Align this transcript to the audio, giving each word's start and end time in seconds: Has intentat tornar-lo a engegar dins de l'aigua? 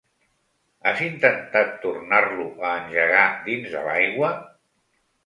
Has 0.91 1.01
intentat 1.07 1.69
tornar-lo 1.83 2.45
a 2.71 2.71
engegar 2.79 3.27
dins 3.51 3.69
de 3.77 3.85
l'aigua? 3.89 4.31